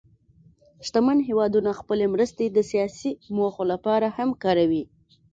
شتمن 0.87 1.17
هېوادونه 1.27 1.71
خپلې 1.79 2.05
مرستې 2.13 2.45
د 2.49 2.57
سیاسي 2.71 3.11
موخو 3.35 3.63
لپاره 3.71 4.07
هم 4.17 4.29
کاروي. 4.43 4.83